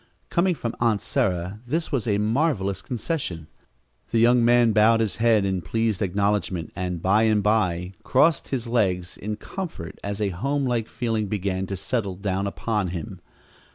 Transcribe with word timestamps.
Coming 0.31 0.55
from 0.55 0.73
Aunt 0.79 0.99
Sarah 0.99 1.59
this 1.67 1.91
was 1.91 2.07
a 2.07 2.17
marvelous 2.17 2.81
concession. 2.81 3.45
The 4.09 4.17
young 4.17 4.43
man 4.43 4.71
bowed 4.71 4.99
his 4.99 5.17
head 5.17 5.45
in 5.45 5.61
pleased 5.61 6.01
acknowledgment 6.01 6.73
and, 6.75 7.03
by 7.03 7.21
and 7.25 7.43
by, 7.43 7.93
crossed 8.01 8.47
his 8.47 8.65
legs 8.65 9.15
in 9.15 9.35
comfort 9.35 9.99
as 10.03 10.19
a 10.19 10.29
home 10.29 10.65
like 10.65 10.87
feeling 10.87 11.27
began 11.27 11.67
to 11.67 11.77
settle 11.77 12.15
down 12.15 12.47
upon 12.47 12.87
him. 12.87 13.21